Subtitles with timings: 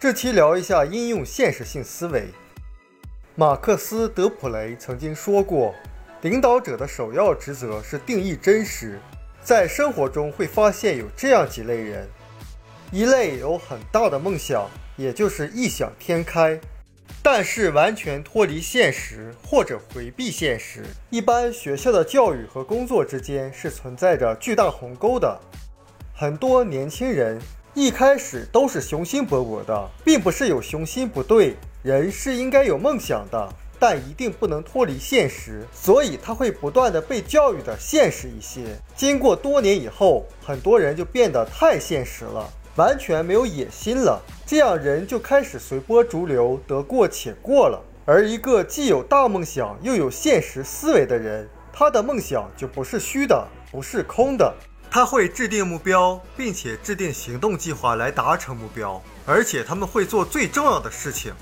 [0.00, 2.24] 这期聊一下应用现实性思维。
[3.34, 5.74] 马克思·德普雷曾经说过，
[6.22, 8.98] 领导者的首要职责是定义真实。
[9.42, 12.08] 在生活中会发现有这样几类人：
[12.90, 16.58] 一类有很大的梦想，也就是异想天开。
[17.22, 20.82] 但是完全脱离现实或者回避现实。
[21.10, 25.38] 一般学校的教育和工作之间是存在着巨大鸿沟的。
[26.14, 27.38] 很多年轻人
[27.74, 33.48] 一开始都是雄心勃勃的，并不是有雄心不对，人是应该有梦想的，
[33.78, 35.64] 但一定不能脱离现实。
[35.72, 38.76] 所以他会不断的被教育的现实一些。
[38.96, 42.50] 经过多年以后，很多人就变得太现实了。
[42.76, 47.80] 完全没有野心了，这样人就开始随波逐流，得过且过了。
[48.04, 54.52] 而一个既有大梦想又有现实思维的人，他的梦想就不是虚的，不是空的。
[54.90, 61.32] 他会制定目标，并且制定行动计划来达成目标，而且他们会做最重要的事情。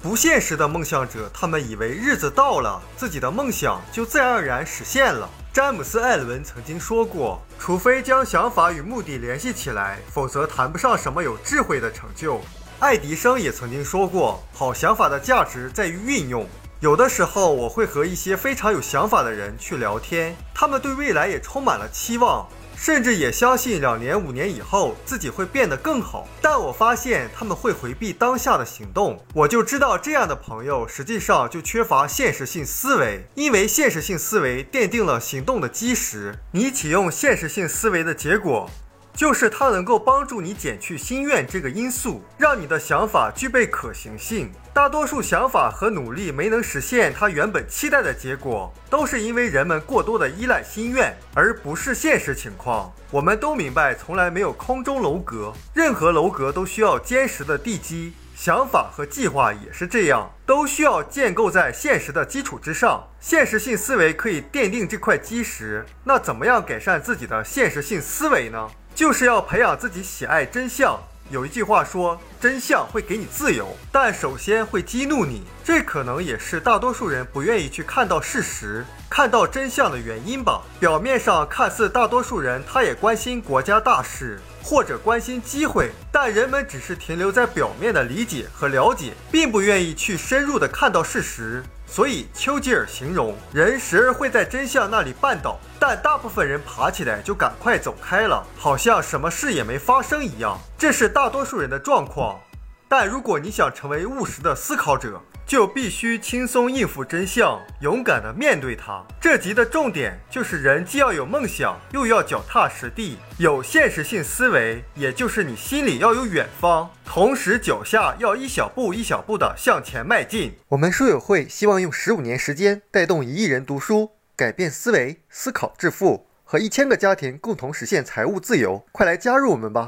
[0.00, 5.28] 不现实的梦想者，他们以为日子到了，自己的梦想就自然而然实现了。
[5.52, 12.40] 詹姆斯·艾伦曾经说过：“除非将想法与目的联系起来，否则谈不上什么有智慧的成就。”
[12.80, 16.46] 爱迪生也曾经说过：“好想法的价值在于运用。”
[16.80, 22.46] 有的时候，我会和一些非常有想法的人去聊天，他们对未来也充满了期望。
[22.76, 36.34] 甚至也相信两年、五年以后自己会变得更好，但我发现他们会回避当下的行动，我就知道这样的朋友实际上就缺乏现实性思维，因为现实性思维奠定了行动的基石。
[36.52, 38.68] 你启用现实性思维的结果。
[39.14, 44.50] 就是它能够帮助你减去心愿这个因素，让你的想法具备可行性。
[44.72, 52.92] 大多数想法和努力没能实现它原本期待的结果，都是因为人们过多的依赖心愿，而不是现实情况。
[53.12, 58.14] 我们都明白，从来没有空中楼阁，任何楼阁都需要坚实的地基。
[58.34, 63.08] 想法和计划也是这样，都需要建构在现实的基础之上。
[63.20, 65.86] 现实性思维可以奠定这块基石。
[66.02, 68.68] 那怎么样改善自己的现实性思维呢？
[68.94, 70.98] 就是要培养自己喜爱真相。
[71.30, 75.42] 有一句话说，真相会给你自由，但首先会激怒你。
[75.64, 80.60] 这可能也是大多数人不愿意去看到事实、看到真相的原因吧。
[80.78, 91.64] 表面上看似大多数人，他也关心国家大事或者关心机会，但人们只是停留在表面的理解和了解，并不愿意去深入的看到事实。
[91.86, 100.58] 所以，丘吉尔形容人时而会在真相那里绊倒，但大部分人爬起来就赶快走开了，好像什么事也没发生一样。
[100.76, 102.40] 这是大多数人的状况。
[102.88, 109.04] 但如果你想成为务实的思考者，就必须轻松应付真相，勇敢地面对它。
[109.20, 120.54] 这集的重点就是人既要有梦想，又要脚踏实地，有现实性思维，也就是你心里要有远方，同时脚下要一小步一小步地向前迈进。
[120.68, 128.84] 我们书友会希望用十五年时间带动一亿人读书，改变思维，思考致富，和一千个家庭共同实现财务自由。
[128.92, 129.82] 快来加入我们吧！